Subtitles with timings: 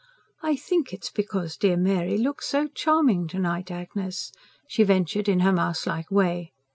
[0.41, 4.31] "I think it's because dear Mary looks so charming to night, Agnes,"
[4.67, 6.53] she ventured in her mouselike way.